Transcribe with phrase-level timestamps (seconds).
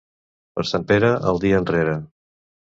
[0.55, 1.97] Per Sant Pere, el dia enrere.